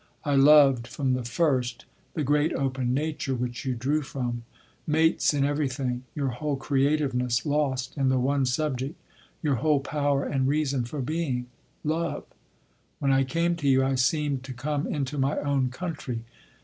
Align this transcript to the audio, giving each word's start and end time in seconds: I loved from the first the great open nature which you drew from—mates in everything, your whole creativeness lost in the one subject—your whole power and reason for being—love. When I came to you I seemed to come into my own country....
I 0.25 0.33
loved 0.33 0.87
from 0.87 1.13
the 1.13 1.23
first 1.23 1.85
the 2.15 2.23
great 2.23 2.53
open 2.53 2.91
nature 2.91 3.35
which 3.35 3.65
you 3.65 3.75
drew 3.75 4.01
from—mates 4.01 5.31
in 5.31 5.45
everything, 5.45 6.05
your 6.15 6.29
whole 6.29 6.55
creativeness 6.55 7.45
lost 7.45 7.95
in 7.95 8.09
the 8.09 8.17
one 8.17 8.47
subject—your 8.47 9.57
whole 9.57 9.79
power 9.79 10.23
and 10.25 10.47
reason 10.47 10.85
for 10.85 11.01
being—love. 11.01 12.23
When 12.97 13.11
I 13.11 13.23
came 13.23 13.55
to 13.57 13.69
you 13.69 13.83
I 13.83 13.93
seemed 13.93 14.43
to 14.45 14.53
come 14.53 14.87
into 14.87 15.19
my 15.19 15.37
own 15.37 15.69
country.... 15.69 16.21